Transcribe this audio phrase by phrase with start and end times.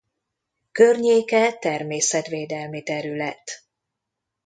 [0.71, 3.63] Környéke természetvédelmi terület.